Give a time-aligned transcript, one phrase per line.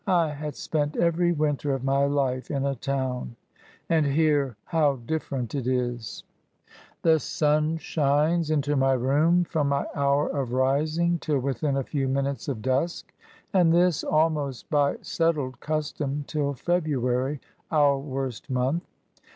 [0.07, 3.35] I had spent every winter of my life in a town;
[3.87, 6.23] and here, how diflferent it is!
[7.03, 7.13] NATURE TO THE INVALID.
[7.13, 11.83] 51 The sun shines into my room from my hour of rising till within a
[11.83, 13.03] few minutes of dusk^
[13.53, 17.39] and this, almost by settled custom, till February,
[17.69, 18.81] our worst month.